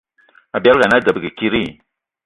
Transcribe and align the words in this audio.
Abialga 0.57 0.83
ana 0.85 0.95
a 0.99 1.03
debege 1.05 1.31
kidi? 1.37 1.63